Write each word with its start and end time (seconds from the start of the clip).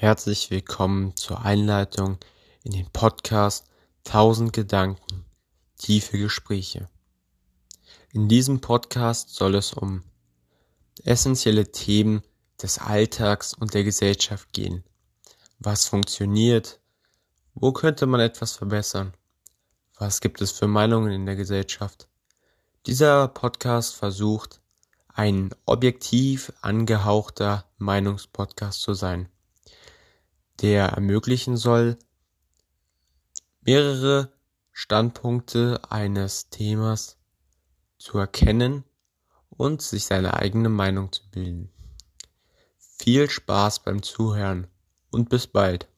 Herzlich 0.00 0.50
willkommen 0.50 1.14
zur 1.14 1.44
Einleitung 1.44 2.16
in 2.64 2.72
den 2.72 2.88
Podcast 2.90 3.66
1000 4.06 4.50
Gedanken, 4.50 5.26
tiefe 5.76 6.16
Gespräche. 6.16 6.88
In 8.10 8.26
diesem 8.26 8.62
Podcast 8.62 9.34
soll 9.34 9.54
es 9.56 9.74
um 9.74 10.02
essentielle 11.04 11.70
Themen 11.70 12.22
des 12.62 12.78
Alltags 12.78 13.52
und 13.52 13.74
der 13.74 13.84
Gesellschaft 13.84 14.54
gehen. 14.54 14.84
Was 15.58 15.84
funktioniert? 15.84 16.80
Wo 17.52 17.72
könnte 17.72 18.06
man 18.06 18.20
etwas 18.20 18.52
verbessern? 18.52 19.12
Was 19.98 20.22
gibt 20.22 20.40
es 20.40 20.50
für 20.50 20.66
Meinungen 20.66 21.12
in 21.12 21.26
der 21.26 21.36
Gesellschaft? 21.36 22.08
Dieser 22.86 23.28
Podcast 23.28 23.96
versucht, 23.96 24.62
ein 25.08 25.50
objektiv 25.66 26.54
angehauchter 26.62 27.66
Meinungspodcast 27.76 28.80
zu 28.80 28.94
sein 28.94 29.28
der 30.60 30.86
ermöglichen 30.86 31.56
soll, 31.56 31.98
mehrere 33.62 34.32
Standpunkte 34.72 35.80
eines 35.90 36.48
Themas 36.50 37.18
zu 37.98 38.18
erkennen 38.18 38.84
und 39.50 39.82
sich 39.82 40.06
seine 40.06 40.34
eigene 40.34 40.68
Meinung 40.68 41.12
zu 41.12 41.28
bilden. 41.30 41.70
Viel 42.78 43.28
Spaß 43.28 43.80
beim 43.80 44.02
Zuhören 44.02 44.66
und 45.10 45.28
bis 45.28 45.46
bald. 45.46 45.88